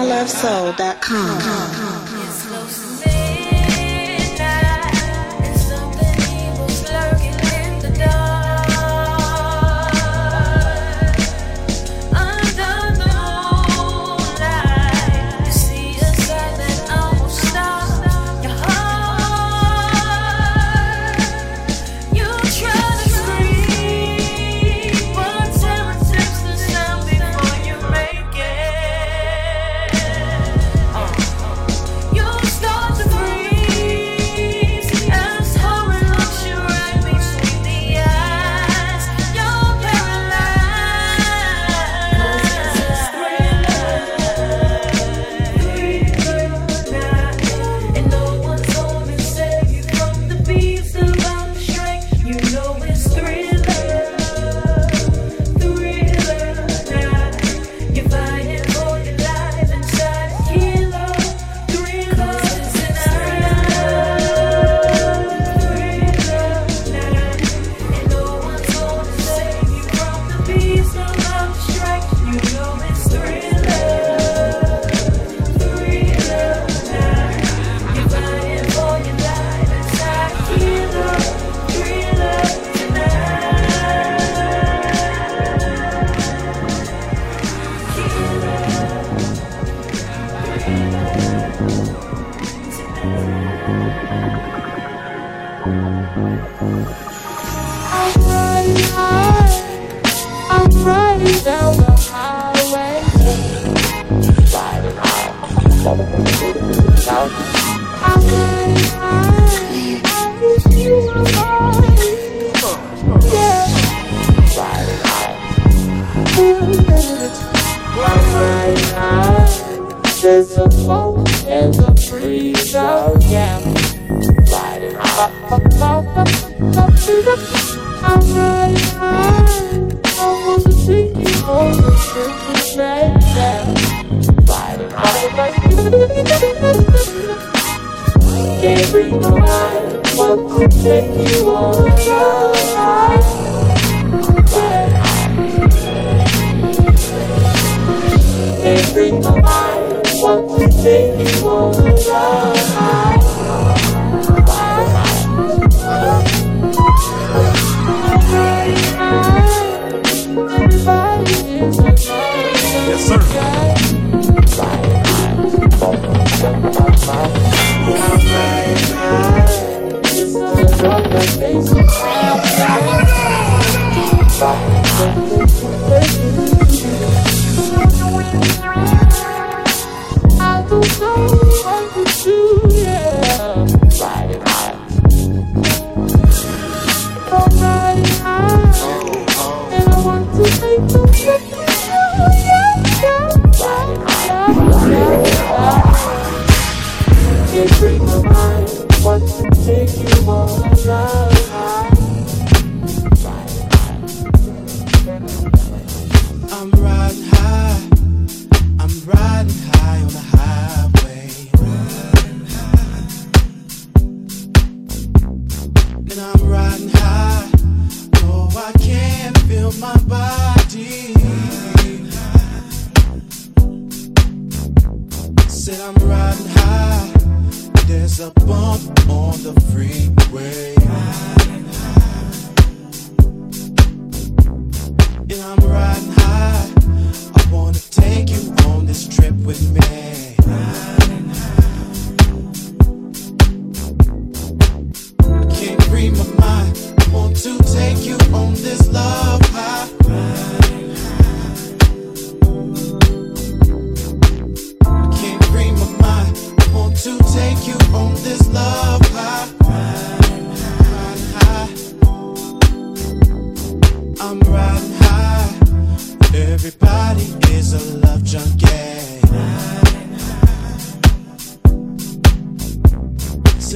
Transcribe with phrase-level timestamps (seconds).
[0.00, 1.79] BamaLoveSoul.com.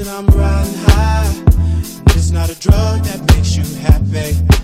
[0.06, 1.44] I'm riding high.
[2.08, 4.63] It's not a drug that makes you happy.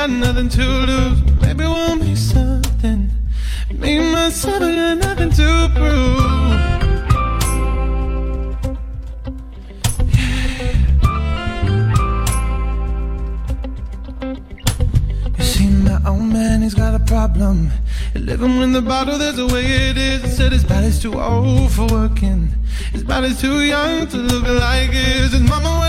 [0.00, 1.20] Got nothing to lose.
[1.42, 3.10] Maybe we'll make something.
[3.70, 6.40] Me and myself, I got nothing to prove.
[15.36, 17.70] You see, my old man, he's got a problem.
[18.14, 20.22] Living with the bottle, there's a way it is.
[20.22, 22.48] He said his body's too old for working.
[22.92, 25.32] His body's too young to look like his.
[25.32, 25.79] His mama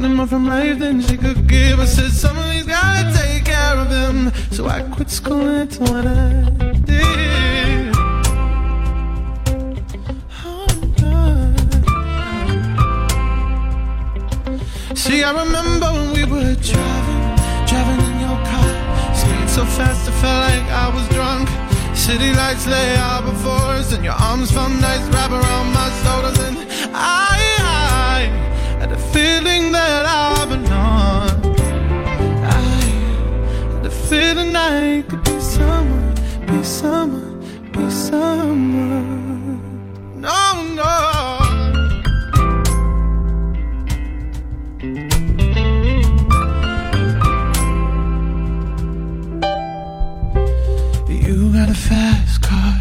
[0.00, 1.78] Wanted more from life than she could give.
[1.78, 4.32] I said, somebody's gotta take care of him.
[4.50, 7.94] So I quit school and that's what I did.
[14.96, 17.22] See, I remember when we were driving,
[17.68, 18.72] driving in your car.
[19.14, 21.46] Speed so fast, I felt like I was drunk.
[21.94, 26.38] City lights lay out before us, and your arms felt nice, wrap around my shoulders.
[26.38, 26.56] And
[26.94, 27.49] I
[28.80, 31.60] had a feeling that I belonged.
[32.46, 32.60] I
[33.74, 36.14] had a feeling I could be someone,
[36.46, 37.40] be someone,
[37.72, 39.60] be someone.
[40.18, 40.92] No, no.
[51.06, 52.80] You got a fast car.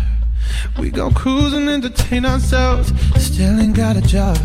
[0.79, 2.93] We go cruising, entertain ourselves.
[3.17, 4.37] Still ain't got a job.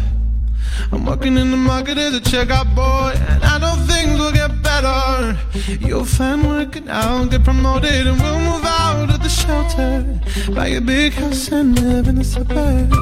[0.93, 4.63] I'm working in the market as a checkout boy, and I know things will get
[4.63, 5.37] better.
[5.81, 10.21] You'll find working out, get promoted, and we'll move out of the shelter.
[10.53, 12.97] Buy a big house and live in the suburbs.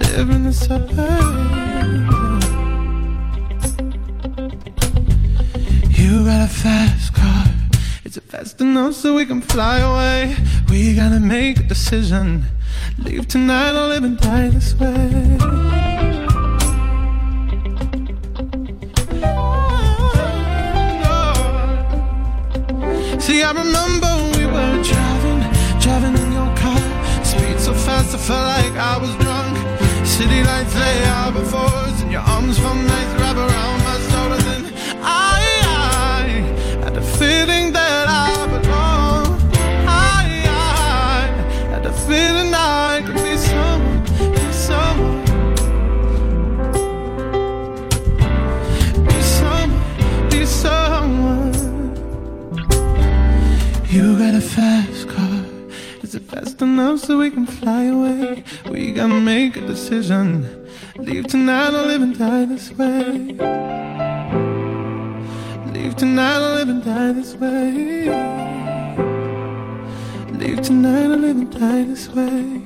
[0.00, 1.56] Live in the suburbs.
[5.98, 7.46] You got a fast car.
[8.04, 10.36] Is it fast enough so we can fly away?
[10.70, 12.44] We gotta make a decision.
[12.98, 15.38] Leave tonight or live and die this way.
[23.20, 25.40] See, I remember we were driving,
[25.80, 27.24] driving in your car.
[27.24, 29.56] Speed so fast, I felt like I was drunk.
[30.06, 33.85] City lights lay out before us, and your arms felt nice, wrap around
[42.08, 44.02] be someone,
[44.34, 45.24] be someone.
[49.06, 51.54] Be someone, be someone.
[53.88, 55.44] You got a fast car.
[56.02, 58.44] Is it fast enough so we can fly away?
[58.70, 60.46] We gotta make a decision.
[60.98, 63.34] Leave tonight or live and die this way.
[65.72, 68.55] Leave tonight or live and die this way.
[70.56, 72.62] Leave tonight I live and die this way.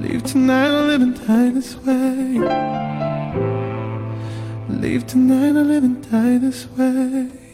[0.00, 2.38] Leave tonight I live and die this way.
[4.68, 7.47] Leave tonight I live and die this way.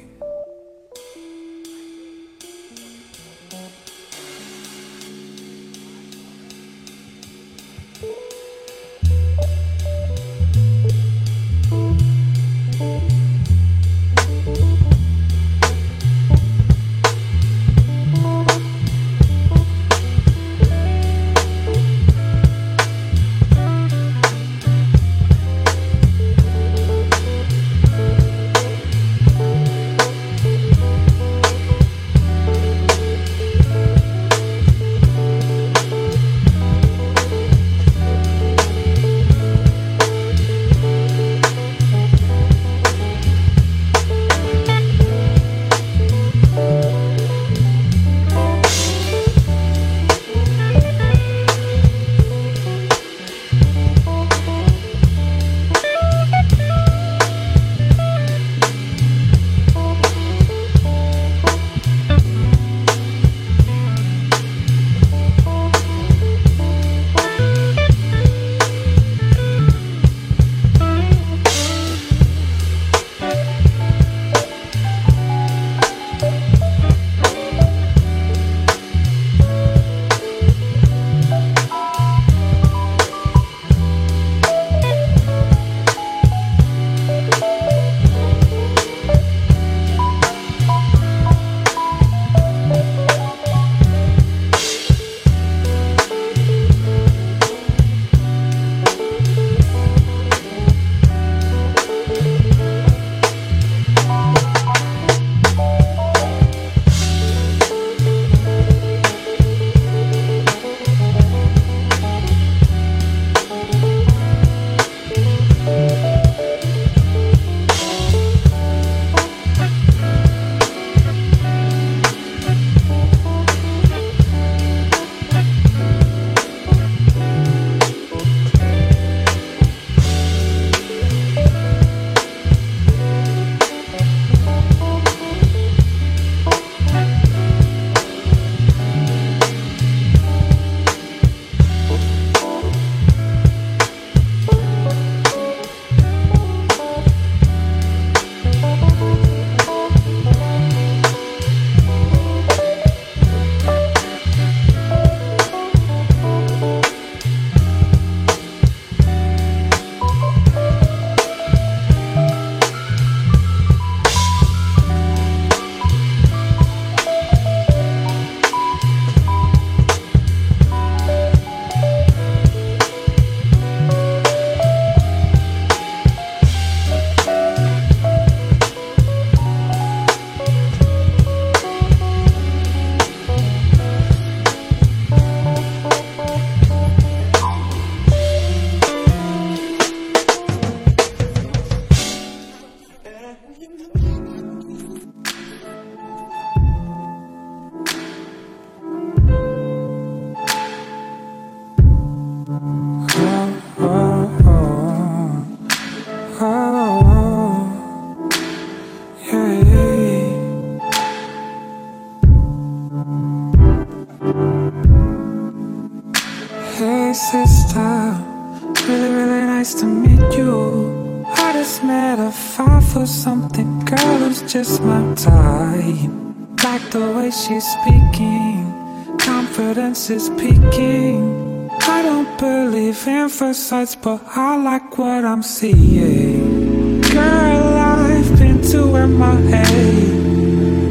[227.47, 231.69] She's speaking, confidence is peaking.
[231.83, 233.71] I don't believe in first
[234.01, 237.03] but I like what I'm seeing.
[237.03, 239.65] Girl, I've been to MIA.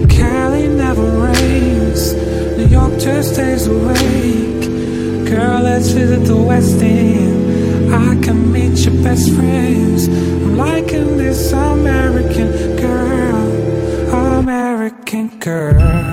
[0.07, 2.13] Cali never rains,
[2.57, 4.65] New York just stays awake.
[5.27, 7.93] Girl, let's visit the West End.
[7.93, 10.07] I can meet your best friends.
[10.07, 13.41] I'm liking this American girl.
[14.39, 16.12] American girl.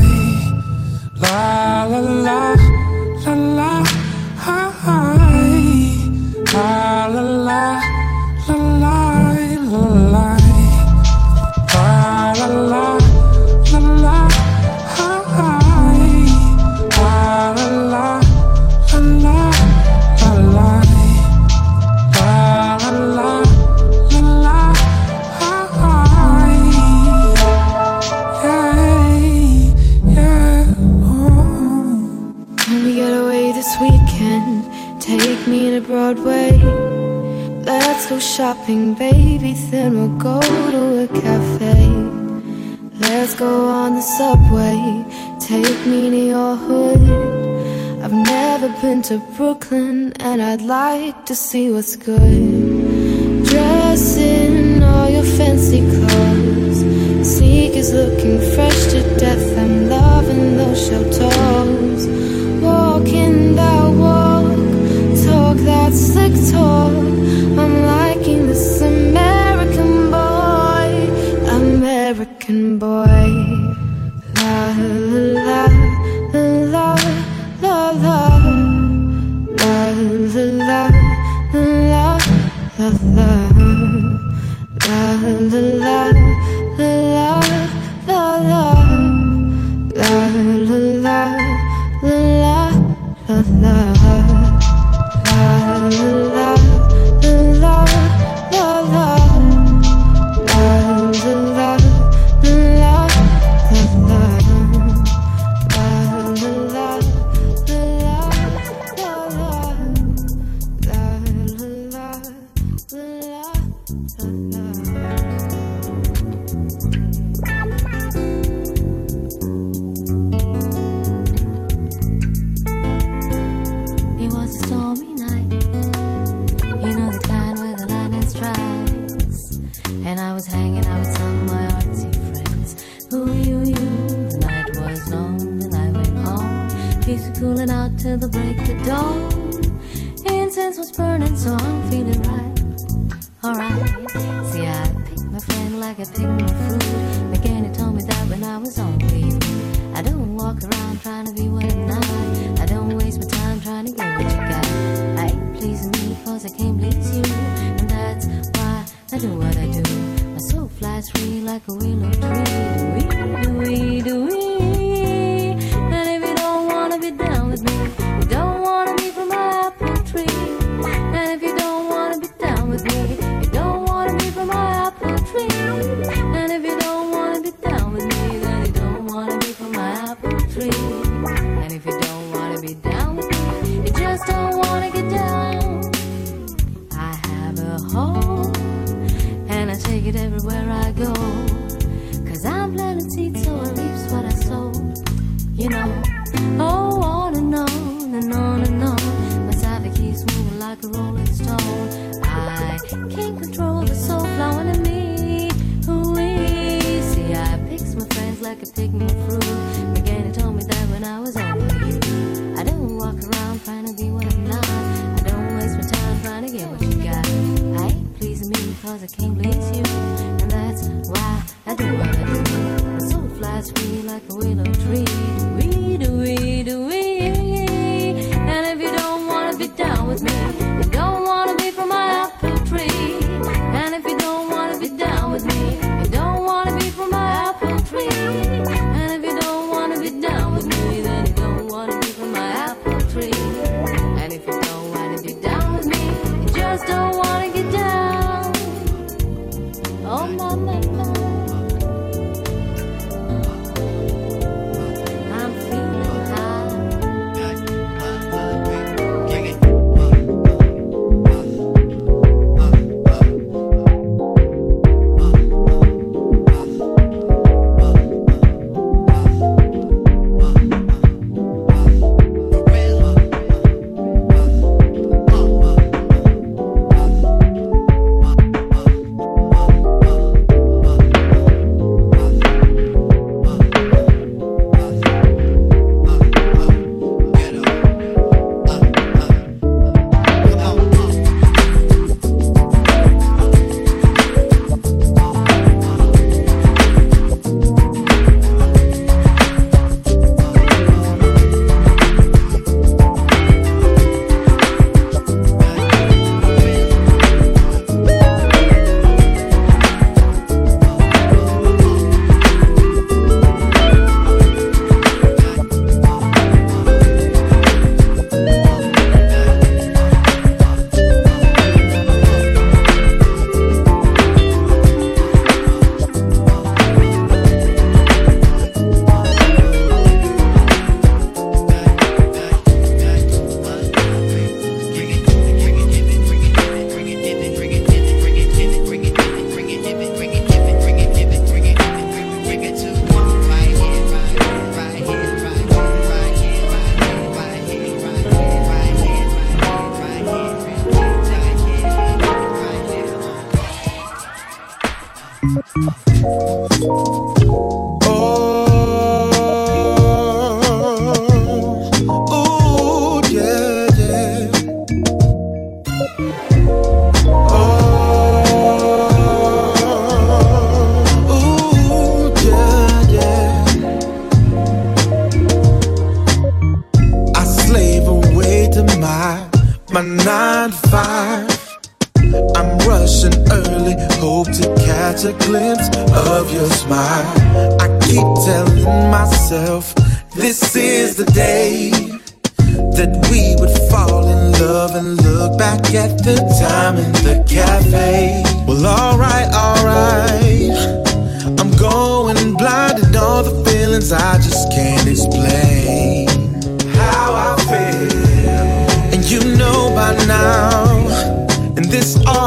[49.03, 53.45] to Brooklyn, and I'd like to see what's good.
[53.45, 56.79] Dress in all your fancy clothes.
[57.27, 59.57] Sneakers looking fresh to death.
[59.57, 62.07] I'm loving those shell toes.
[62.61, 64.57] Walking that walk
[65.25, 67.20] talk, that slick talk.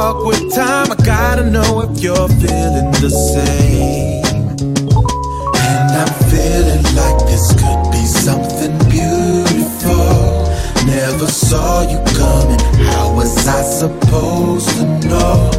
[0.04, 0.92] talk with time.
[0.92, 4.22] I gotta know if you're feeling the same.
[5.68, 10.18] And I'm feeling like this could be something beautiful.
[10.84, 12.62] Never saw you coming.
[12.88, 15.50] How was I supposed to know?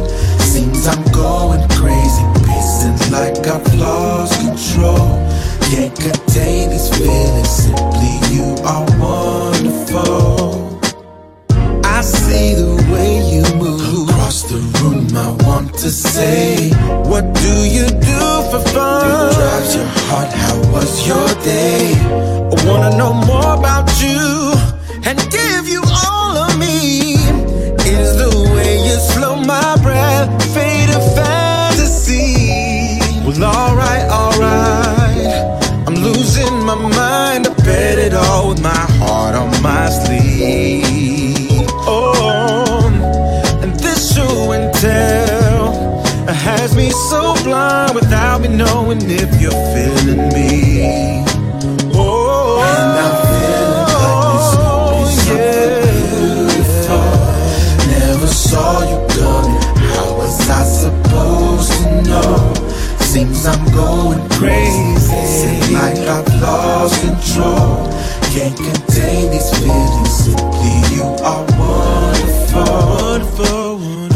[0.52, 5.08] Seems I'm going crazy, pacing like I've lost control.
[5.70, 7.50] Can't contain these feelings.
[7.64, 10.25] Simply, you are wonderful.
[15.16, 16.70] I want to say
[17.10, 19.00] What do you do for fun?
[19.08, 20.30] What drives your heart?
[20.30, 21.94] How was your day?
[22.52, 24.52] I wanna know more about you
[25.08, 27.14] And give you all of me
[27.96, 35.32] Is the way you slow my breath Fade a fantasy Well alright, alright
[35.86, 40.85] I'm losing my mind I bet it all with my heart on my sleeve
[46.76, 51.24] me so blind without me knowing if you're feeling me.
[51.94, 54.28] Oh, and I feel like
[55.00, 55.80] this could be yeah.
[56.12, 57.08] beautiful.
[57.88, 59.62] Never saw you coming.
[59.88, 62.54] How was I supposed to know?
[63.00, 65.16] Seems I'm going crazy.
[65.26, 67.88] Seems like I've lost control.
[68.34, 70.10] Can't contain these feelings.
[70.24, 72.64] Simply, you are wonderful.
[72.64, 73.78] wonderful.
[73.78, 74.15] wonderful.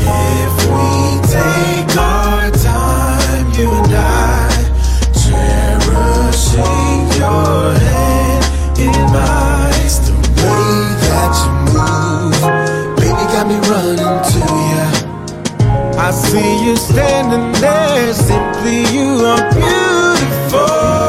[16.10, 20.99] I see you standing there, simply you are beautiful.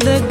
[0.00, 0.29] the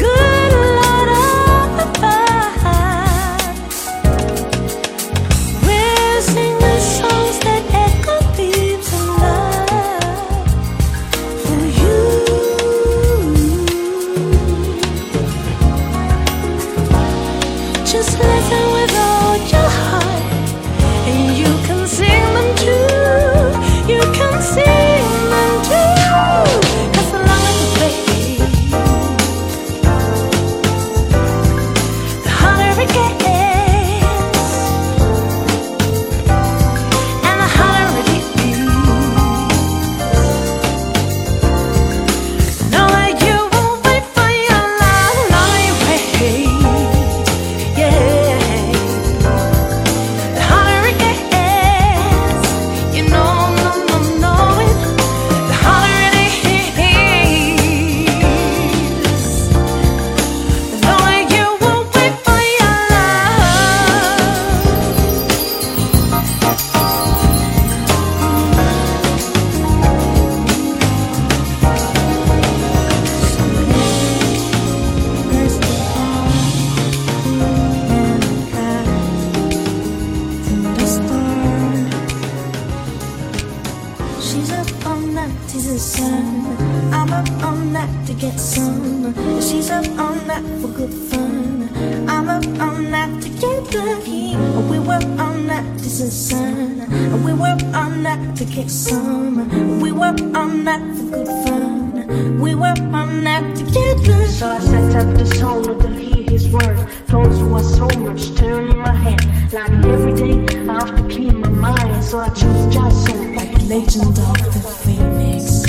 [98.40, 99.82] to get some.
[99.82, 102.40] We work on that for good fun.
[102.40, 104.28] We work on that together.
[104.28, 106.82] So I set up this holder to hear his words.
[107.10, 109.20] Flows through so much, turn in my head.
[109.52, 112.02] Like every day, I have to clear my mind.
[112.02, 113.36] So I choose Johnson.
[113.36, 115.66] Like the legend of the Phoenix.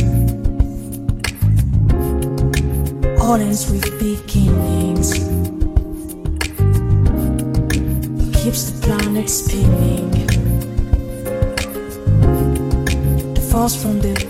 [3.21, 5.15] Audience with beginnings.
[8.41, 10.20] Keeps the planet spinning.
[13.61, 14.30] Lost from the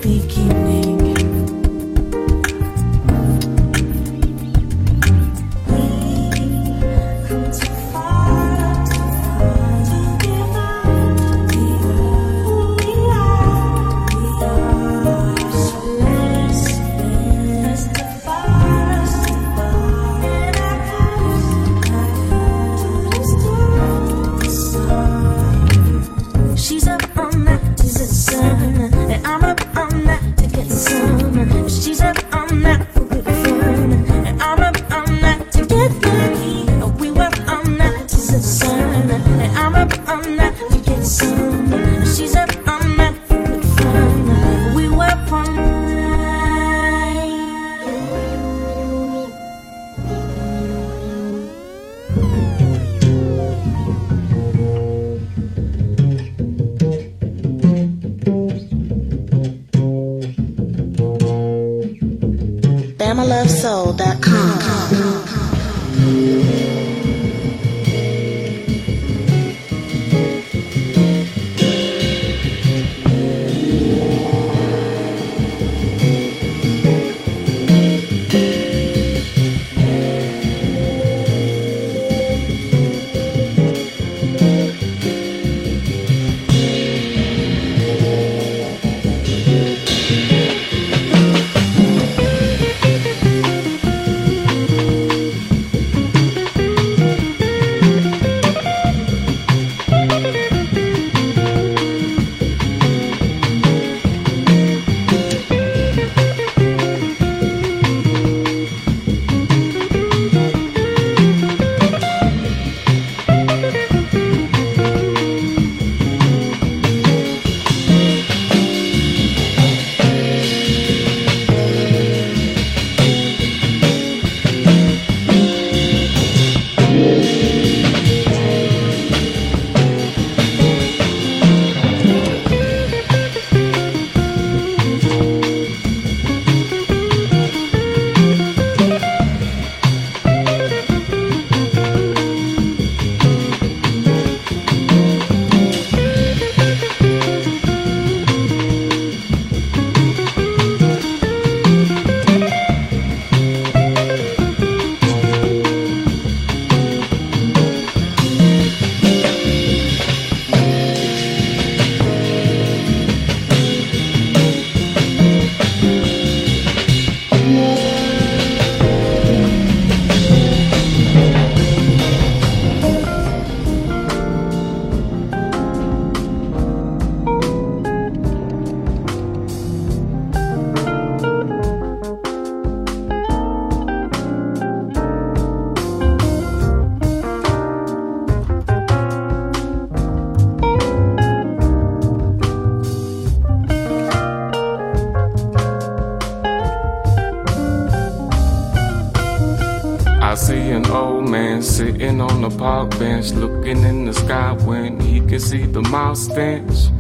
[206.15, 206.91] stench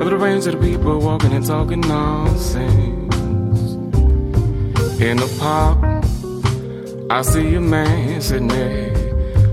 [0.00, 3.14] of the range of the people walking and talking nonsense.
[5.00, 5.78] In the park,
[7.10, 8.92] I see a man sitting there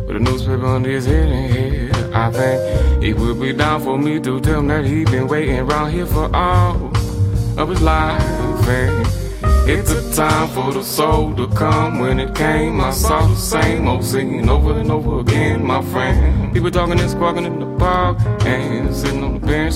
[0.05, 2.13] with a newspaper under his head and head.
[2.13, 5.59] I think he would be down for me to tell him that he been waiting
[5.59, 6.91] around here for all
[7.57, 8.21] of his life.
[8.67, 9.10] And
[9.71, 11.99] it took time for the soul to come.
[11.99, 16.53] When it came, I saw the same old scene over and over again, my friend.
[16.53, 19.75] People talking and squawking in the park and sitting on the bench,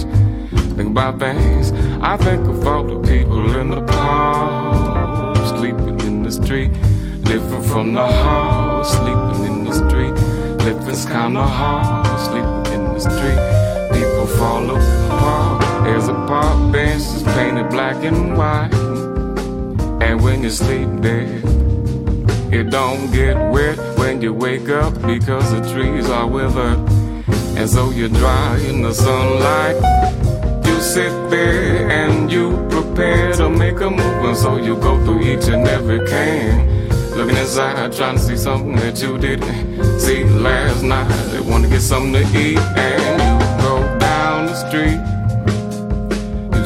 [0.76, 1.72] thinking about things.
[2.02, 6.72] I think of all the people in the park, sleeping in the street,
[7.24, 10.14] living from the heart, sleeping in the street,
[10.66, 13.40] living's kinda hard, sleeping in the street.
[13.94, 15.84] People fall apart.
[15.86, 18.72] There's a park bench that's painted black and white,
[20.16, 21.42] when you sleep there.
[22.52, 26.80] It don't get wet when you wake up because the trees are withered.
[27.58, 29.76] And so you dry in the sunlight.
[30.66, 34.26] You sit there and you prepare to make a move.
[34.26, 36.90] And so you go through each and every can.
[37.12, 41.10] Looking inside, trying to see something that you didn't see last night.
[41.32, 42.58] They want to get something to eat.
[42.58, 45.15] And you go down the street.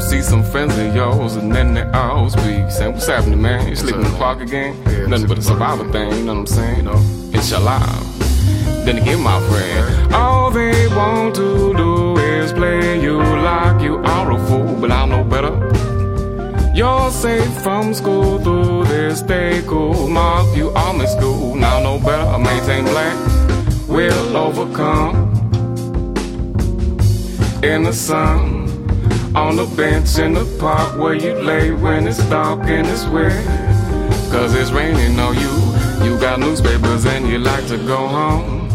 [0.09, 2.71] See some friends of yours, and then they all speak.
[2.71, 3.67] Saying, What's happening, man?
[3.67, 4.73] You sleeping in the park again?
[5.07, 6.77] Nothing but a survival thing, you know what I'm saying?
[6.77, 6.97] You know,
[7.31, 7.79] inshallah.
[8.85, 14.31] Then again, my friend, all they want to do is play you like you are
[14.31, 14.75] a fool.
[14.81, 15.53] But I know better
[16.73, 20.07] You're safe from school through this day cool.
[20.07, 21.53] Mark, you all miss school.
[21.53, 23.15] Now no better, I maintain black.
[23.87, 25.29] We'll overcome.
[27.61, 28.58] In the sun,
[29.35, 33.45] on the bench in the park where you lay when it's dark and it's wet.
[34.31, 36.05] Cause it's raining on you.
[36.05, 38.67] You got newspapers and you like to go home.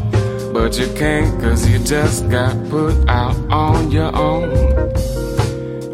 [0.52, 4.50] But you can't cause you just got put out on your own.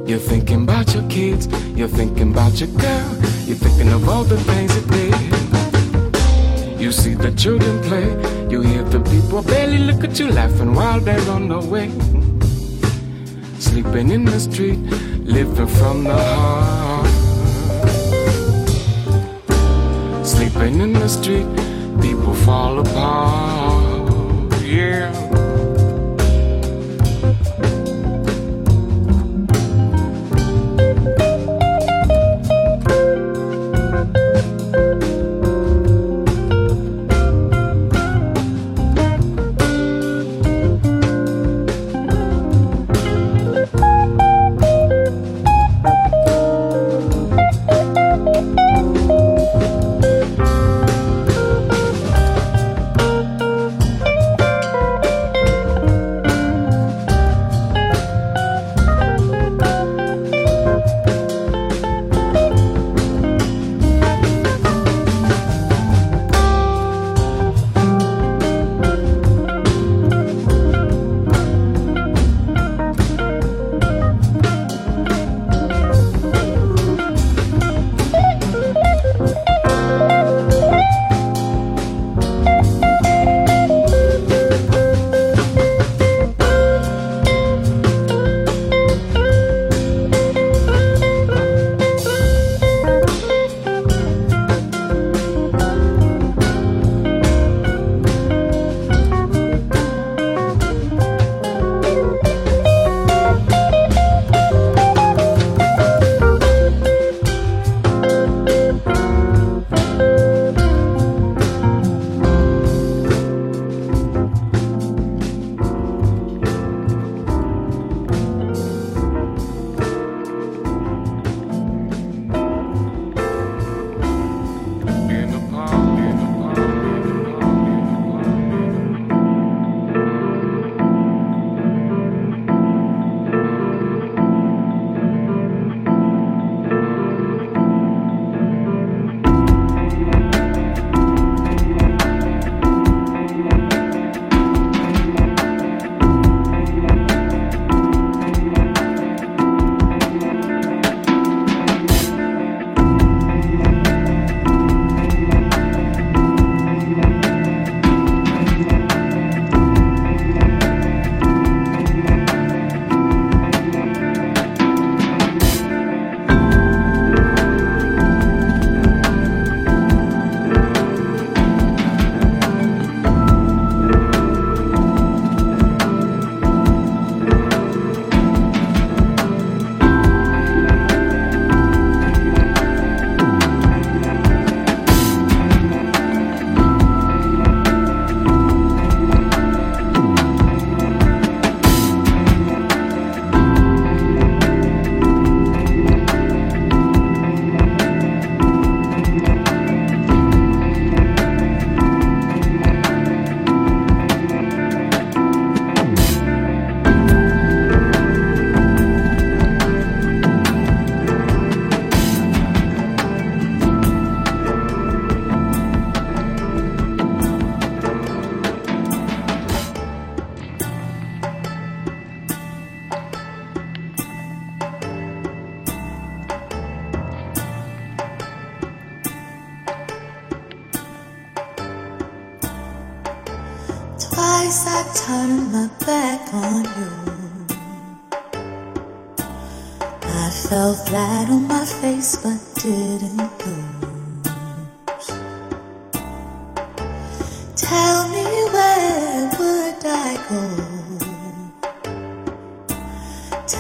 [0.07, 1.47] You're thinking about your kids,
[1.77, 6.81] you're thinking about your girl, you're thinking of all the things you did.
[6.81, 8.09] You see the children play,
[8.51, 11.91] you hear the people barely look at you laughing while they're on the way.
[13.61, 14.79] Sleeping in the street,
[15.23, 17.07] living from the heart.
[20.27, 21.47] Sleeping in the street,
[22.01, 24.63] people fall apart.
[24.63, 25.50] Yeah.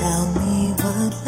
[0.01, 1.20] Stay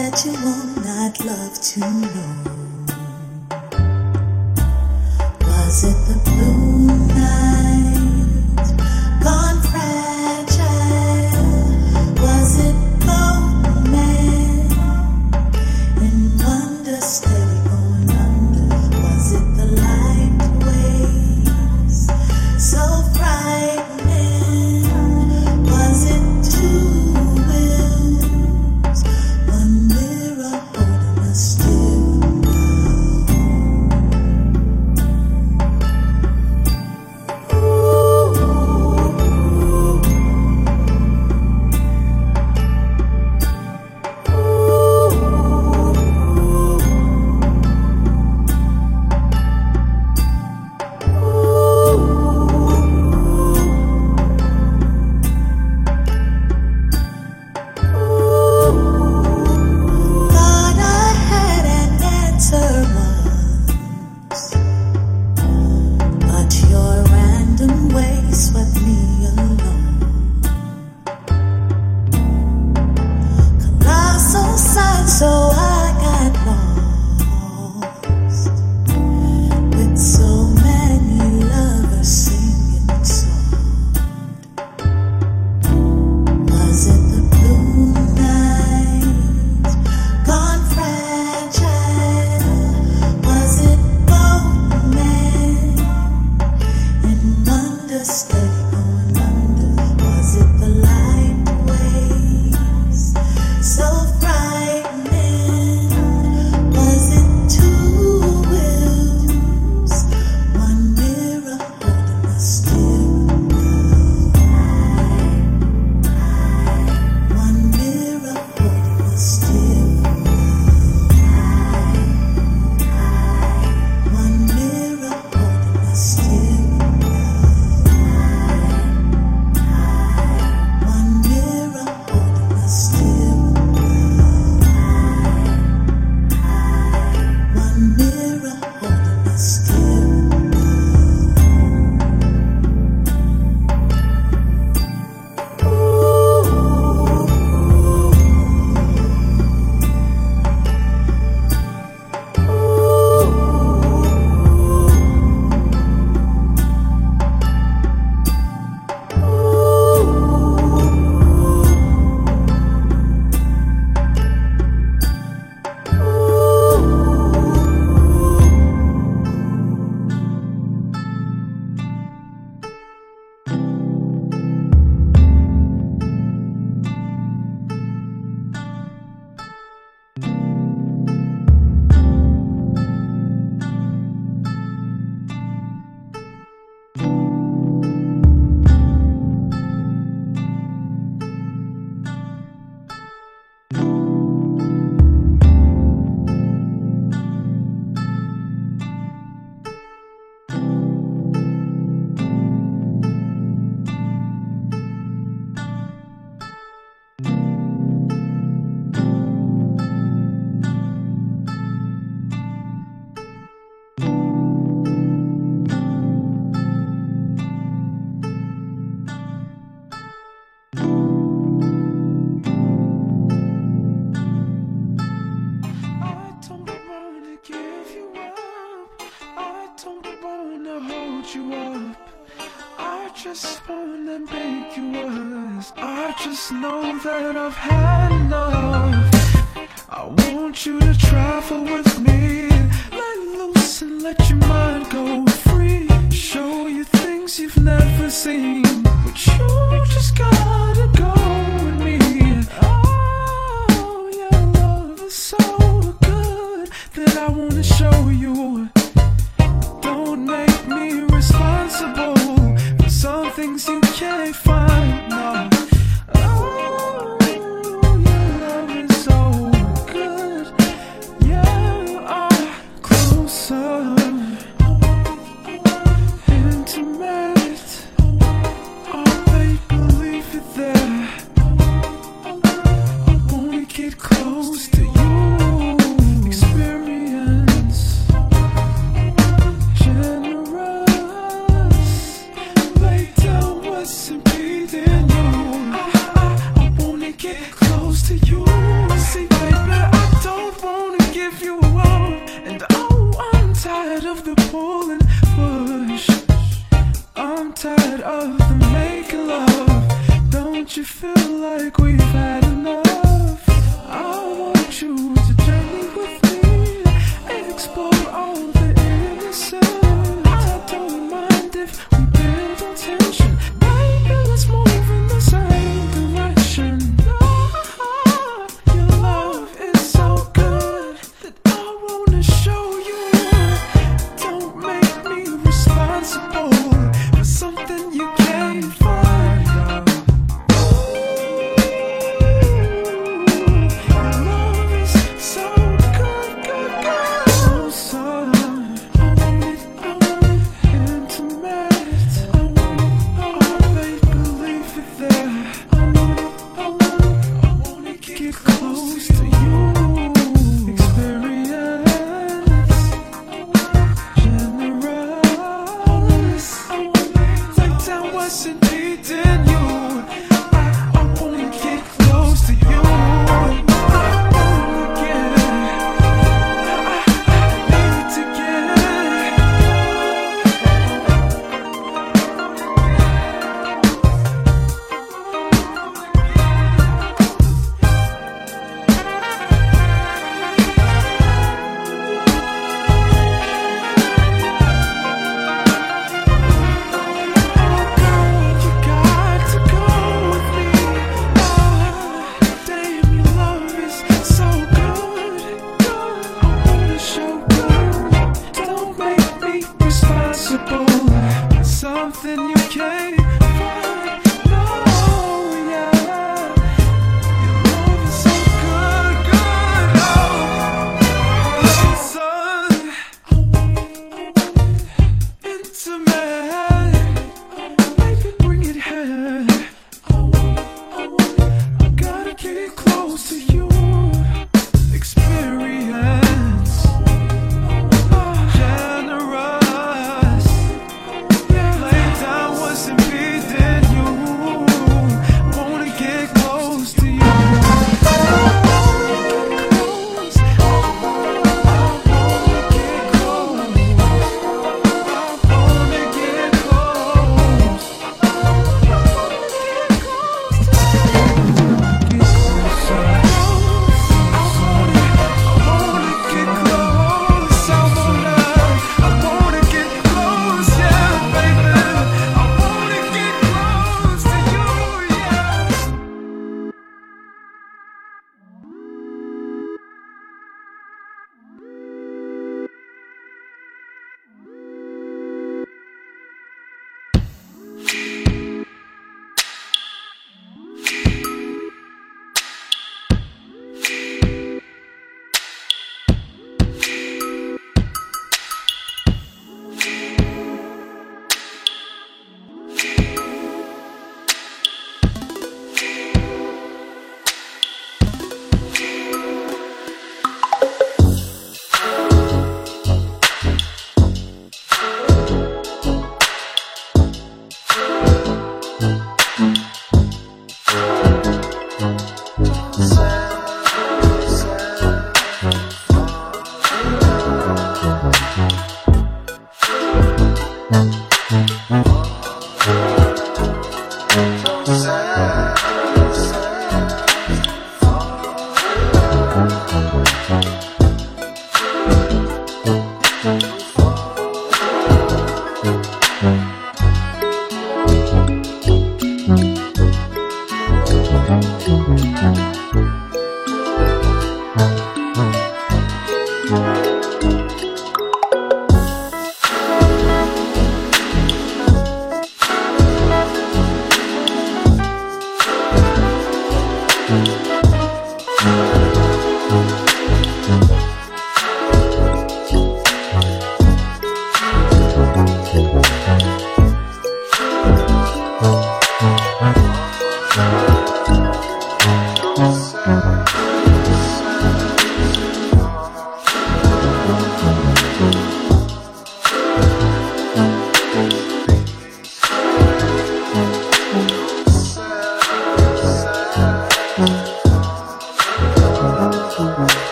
[311.43, 311.82] like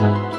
[0.00, 0.29] BamaLoveSoul.com.